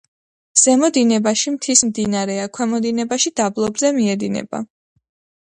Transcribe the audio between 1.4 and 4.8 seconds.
მთის მდინარეა, ქვემო დინებაში დაბლობზე მიედინება.